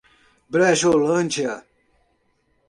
[0.49, 1.61] Brejolândia